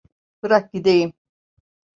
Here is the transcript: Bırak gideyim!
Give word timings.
Bırak 0.43 0.73
gideyim! 0.73 1.13